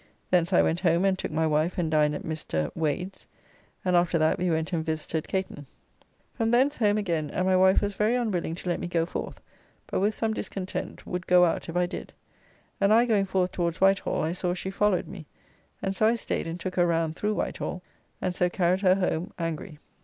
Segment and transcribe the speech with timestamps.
[0.31, 2.71] Thence I went home and took my wife and dined at Mr.
[2.75, 3.27] Wades,
[3.85, 5.67] and after that we went and visited Catan.
[6.33, 9.41] From thence home again, and my wife was very unwilling to let me go forth,
[9.85, 12.13] but with some discontent would go out if I did,
[12.79, 15.27] and I going forth towards Whitehall, I saw she followed me,
[15.83, 17.83] and so I staid and took her round through Whitehall,
[18.23, 19.77] and so carried her home angry.